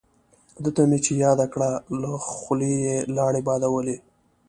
دته 0.63 0.81
مې 0.89 0.97
چې 1.05 1.11
یاده 1.25 1.45
کړه 1.53 1.71
له 2.01 2.11
خولې 2.27 2.71
یې 2.85 2.97
لاړې 3.17 3.41
بادولې. 3.47 3.97